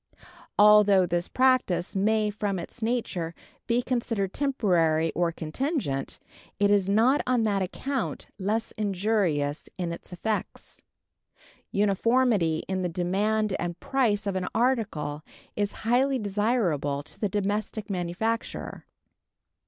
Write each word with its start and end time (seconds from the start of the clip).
Although 0.57 1.05
this 1.05 1.27
practice 1.27 1.95
may 1.95 2.31
from 2.31 2.57
its 2.57 2.81
nature 2.81 3.35
be 3.67 3.83
considered 3.83 4.33
temporary 4.33 5.11
or 5.13 5.31
contingent, 5.31 6.17
it 6.59 6.71
is 6.71 6.89
not 6.89 7.21
on 7.27 7.43
that 7.43 7.61
account 7.61 8.25
less 8.39 8.71
injurious 8.79 9.69
in 9.77 9.91
its 9.91 10.11
effects. 10.11 10.81
Uniformity 11.71 12.63
in 12.67 12.81
the 12.81 12.89
demand 12.89 13.53
and 13.59 13.79
price 13.79 14.25
of 14.25 14.35
an 14.35 14.47
article 14.55 15.21
is 15.55 15.71
highly 15.85 16.17
desirable 16.17 17.03
to 17.03 17.19
the 17.19 17.29
domestic 17.29 17.87
manufacturer. 17.87 18.87